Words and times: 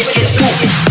it's, 0.00 0.16
it's 0.16 0.40
moving. 0.40 0.89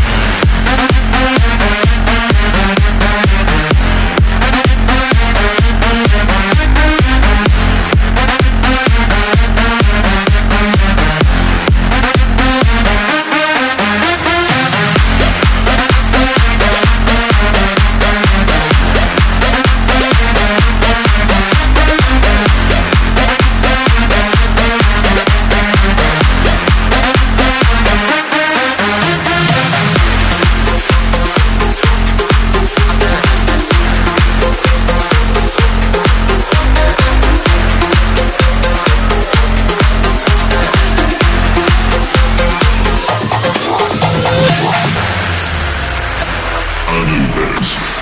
Ouch! 47.60 47.99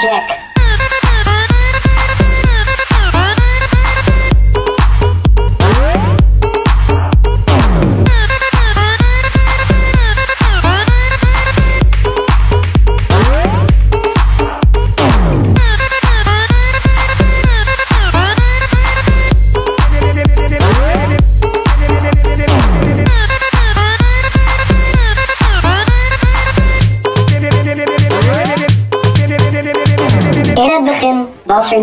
Jack. 0.00 0.47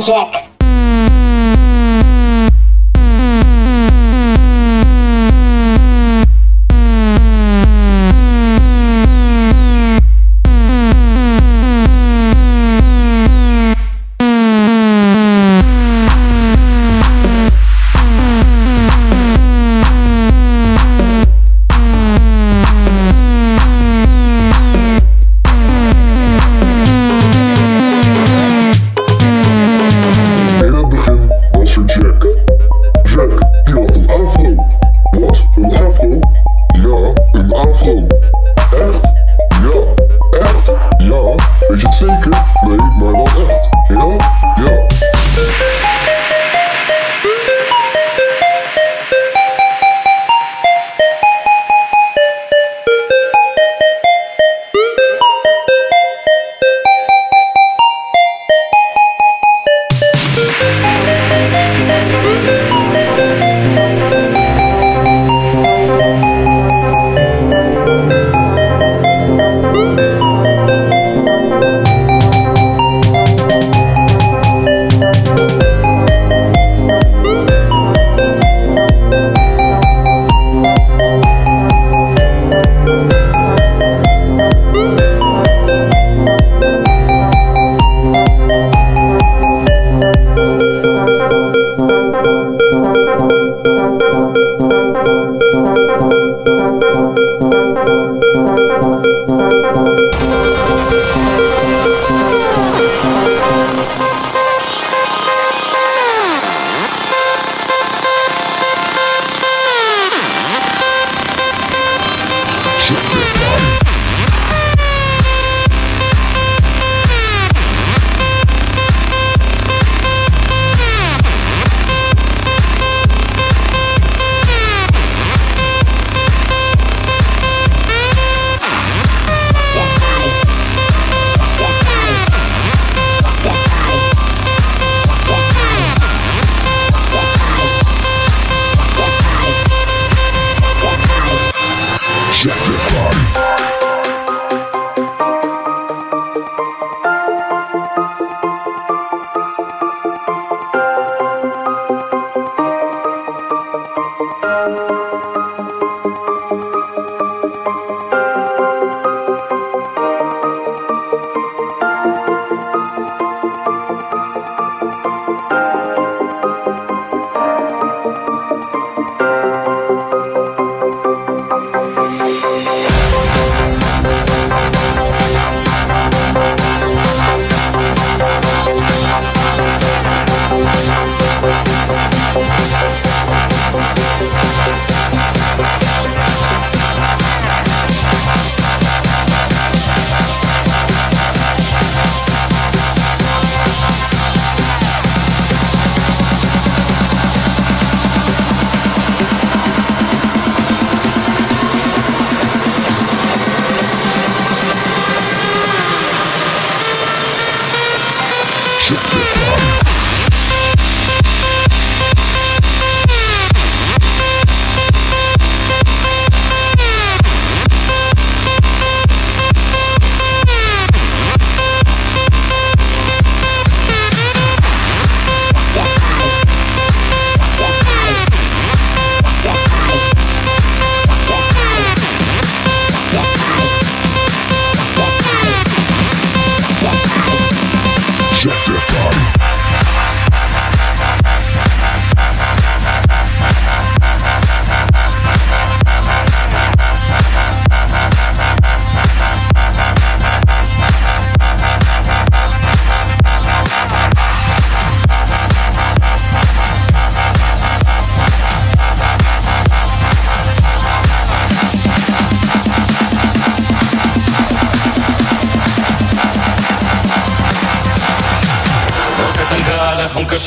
check. 0.02 0.35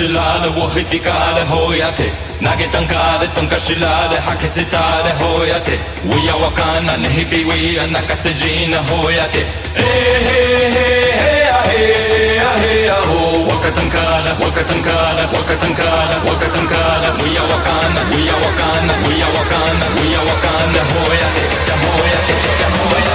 شلال 0.09 0.59
وهدي 0.59 0.99
قال 0.99 1.47
هوياتي 1.47 2.11
ناقتن 2.41 2.87
قال 2.87 3.35
تنك 3.35 3.59
شلال 3.59 4.23
حك 4.23 4.47
ستار 4.47 5.13
هوياتي 5.21 5.79
ويا 6.07 6.33
وكان 6.33 7.03
نهبي 7.03 7.45
ويا 7.45 7.87
نكس 7.87 8.29
جين 8.29 8.75
هوياتي 8.75 9.45
إيه 9.77 10.79
وكتن 13.49 13.89
كالا 13.91 14.33
وكتن 14.43 14.83
كالا 14.83 15.25
وكتن 15.35 15.75
كالا 15.75 16.17
وكتن 16.27 16.65
كالا 16.73 17.11
ويا 17.23 17.45
وكانا 17.51 18.03
ويا 18.13 18.37
وكانا 18.45 18.95
ويا 19.07 19.29
وكانا 19.37 19.87
ويا 19.97 20.21
وكانا 20.29 20.83
هوياتي 20.93 21.45
هوياتي 21.85 22.35
هوياتي 22.81 23.08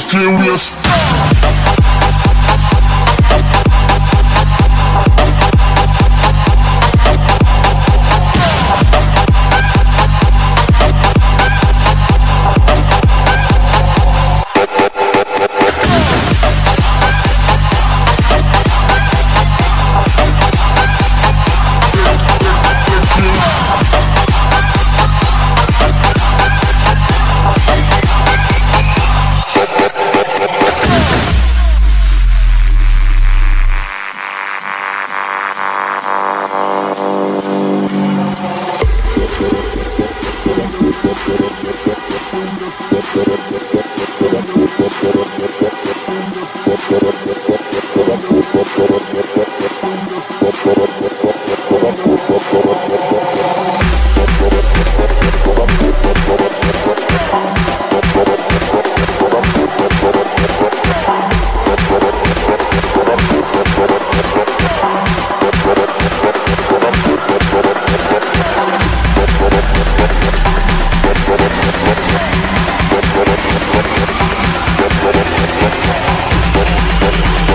furious. 0.00 0.89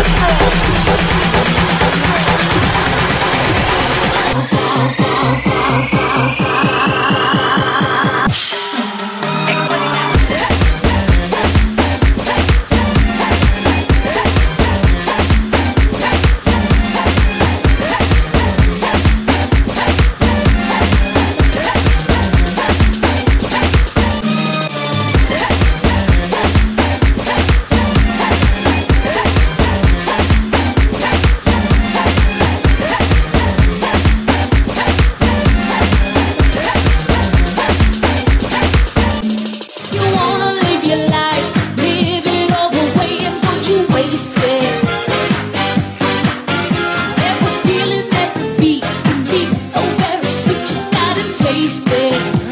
Oh. 0.07 1.14
wasted 51.55 52.44